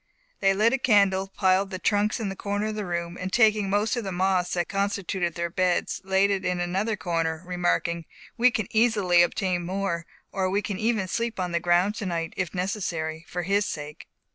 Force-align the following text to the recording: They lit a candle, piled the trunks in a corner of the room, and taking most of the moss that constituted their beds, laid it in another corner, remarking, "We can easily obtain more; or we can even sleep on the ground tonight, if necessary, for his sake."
They 0.39 0.55
lit 0.55 0.73
a 0.73 0.79
candle, 0.79 1.27
piled 1.27 1.69
the 1.69 1.77
trunks 1.77 2.19
in 2.19 2.31
a 2.31 2.35
corner 2.35 2.65
of 2.69 2.73
the 2.75 2.87
room, 2.87 3.19
and 3.21 3.31
taking 3.31 3.69
most 3.69 3.95
of 3.95 4.03
the 4.03 4.11
moss 4.11 4.53
that 4.53 4.67
constituted 4.67 5.35
their 5.35 5.51
beds, 5.51 6.01
laid 6.03 6.31
it 6.31 6.43
in 6.43 6.59
another 6.59 6.95
corner, 6.95 7.43
remarking, 7.45 8.05
"We 8.35 8.49
can 8.49 8.65
easily 8.71 9.21
obtain 9.21 9.63
more; 9.63 10.07
or 10.31 10.49
we 10.49 10.63
can 10.63 10.79
even 10.79 11.07
sleep 11.07 11.39
on 11.39 11.51
the 11.51 11.59
ground 11.59 11.93
tonight, 11.93 12.33
if 12.35 12.51
necessary, 12.51 13.25
for 13.27 13.43
his 13.43 13.67
sake." 13.67 14.07